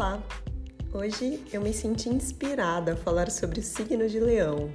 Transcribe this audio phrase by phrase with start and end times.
[0.00, 0.18] Olá!
[0.94, 4.70] Hoje eu me senti inspirada a falar sobre o signo de Leão.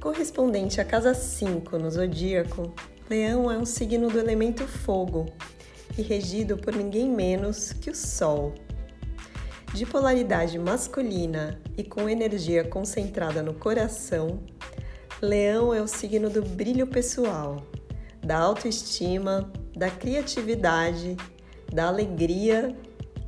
[0.00, 2.72] Correspondente à casa 5 no zodíaco,
[3.10, 5.26] Leão é um signo do elemento fogo
[5.98, 8.54] e regido por ninguém menos que o Sol.
[9.74, 14.40] De polaridade masculina e com energia concentrada no coração,
[15.20, 17.62] Leão é o signo do brilho pessoal,
[18.24, 21.14] da autoestima, da criatividade,
[21.70, 22.74] da alegria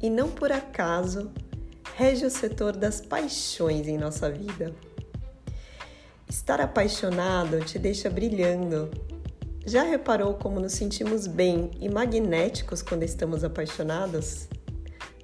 [0.00, 1.30] e não por acaso
[1.96, 4.74] rege o setor das paixões em nossa vida.
[6.28, 8.90] Estar apaixonado te deixa brilhando.
[9.66, 14.48] Já reparou como nos sentimos bem e magnéticos quando estamos apaixonados?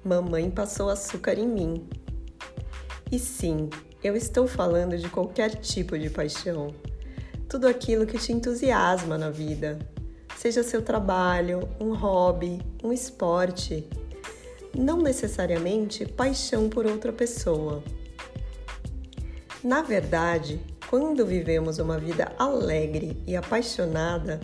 [0.03, 1.87] Mamãe passou açúcar em mim.
[3.11, 3.69] E sim,
[4.03, 6.75] eu estou falando de qualquer tipo de paixão.
[7.47, 9.79] Tudo aquilo que te entusiasma na vida,
[10.35, 13.87] seja seu trabalho, um hobby, um esporte,
[14.77, 17.83] não necessariamente paixão por outra pessoa.
[19.63, 20.59] Na verdade,
[20.89, 24.39] quando vivemos uma vida alegre e apaixonada,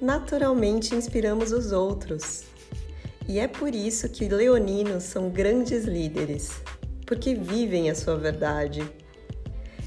[0.00, 2.44] naturalmente inspiramos os outros.
[3.28, 6.50] E é por isso que leoninos são grandes líderes,
[7.06, 8.82] porque vivem a sua verdade.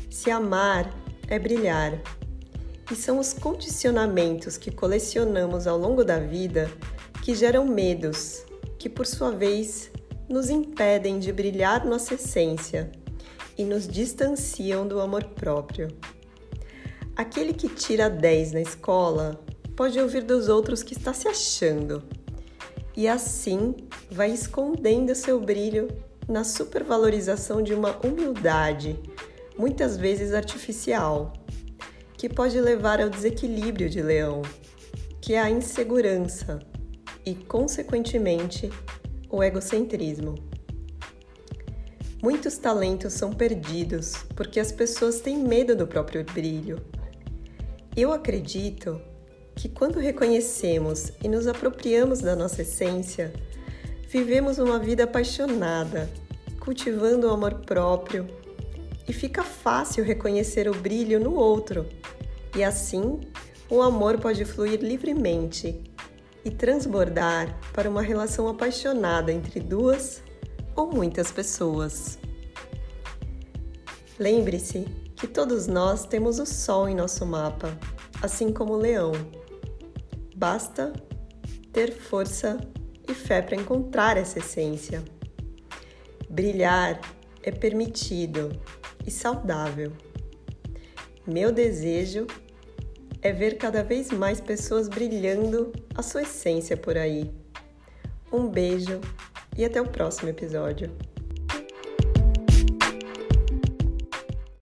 [0.10, 0.94] Se amar
[1.28, 2.00] é brilhar,
[2.92, 6.70] e são os condicionamentos que colecionamos ao longo da vida
[7.24, 8.46] que geram medos,
[8.84, 9.90] que por sua vez
[10.28, 12.92] nos impedem de brilhar nossa essência
[13.58, 15.88] e nos distanciam do amor próprio.
[17.16, 19.40] Aquele que tira 10 na escola
[19.74, 22.04] pode ouvir dos outros que está se achando
[22.94, 23.74] e assim
[24.12, 25.88] vai escondendo seu brilho
[26.28, 29.00] na supervalorização de uma humildade,
[29.58, 31.32] muitas vezes artificial
[32.18, 34.42] que pode levar ao desequilíbrio de leão,
[35.22, 36.60] que é a insegurança
[37.26, 38.70] e, consequentemente,
[39.30, 40.36] o egocentrismo.
[42.22, 46.82] Muitos talentos são perdidos porque as pessoas têm medo do próprio brilho.
[47.96, 49.02] Eu acredito
[49.56, 53.34] que quando reconhecemos e nos apropriamos da nossa essência,
[54.08, 56.10] vivemos uma vida apaixonada,
[56.60, 58.26] cultivando o amor próprio
[59.08, 61.86] e fica fácil reconhecer o brilho no outro
[62.56, 63.20] e assim,
[63.70, 65.93] o amor pode fluir livremente
[66.46, 70.22] e transbordar para uma relação apaixonada entre duas
[70.76, 72.18] ou muitas pessoas.
[74.20, 77.78] Lembre-se que todos nós temos o Sol em nosso mapa,
[78.22, 79.14] assim como o Leão.
[80.36, 80.94] Basta
[81.72, 82.60] ter força
[83.08, 85.04] e fé para encontrar essa essência.
[86.30, 87.00] Brilhar
[87.42, 88.52] é permitido
[89.06, 89.92] e saudável.
[91.26, 92.28] Meu desejo
[93.24, 97.32] é ver cada vez mais pessoas brilhando a sua essência por aí.
[98.32, 99.00] Um beijo
[99.58, 100.92] e até o próximo episódio.